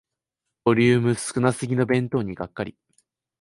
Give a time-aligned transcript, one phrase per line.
[0.65, 2.75] ボリューム少なすぎの弁当にがっかり